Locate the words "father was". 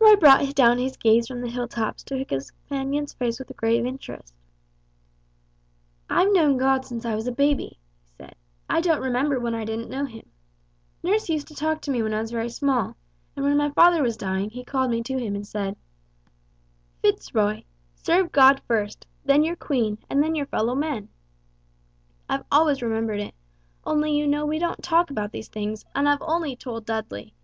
13.70-14.16